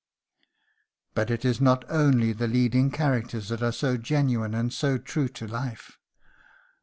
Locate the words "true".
4.97-5.29